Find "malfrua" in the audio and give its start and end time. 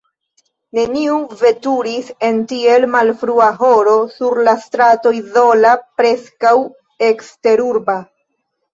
2.95-3.51